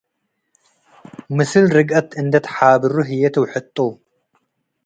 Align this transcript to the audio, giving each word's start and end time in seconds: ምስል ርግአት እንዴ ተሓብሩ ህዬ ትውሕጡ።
ምስል 1.35 1.65
ርግአት 1.75 2.09
እንዴ 2.21 2.33
ተሓብሩ 2.45 2.95
ህዬ 3.09 3.23
ትውሕጡ። 3.33 3.77